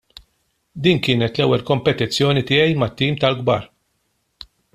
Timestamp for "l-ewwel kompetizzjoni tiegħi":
1.39-2.81